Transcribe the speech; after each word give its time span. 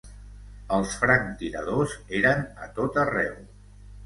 Els 0.77 0.95
franctiradors 1.01 1.93
eren 2.21 2.43
a 2.63 2.71
tot 2.81 2.99
arreu. 3.05 3.39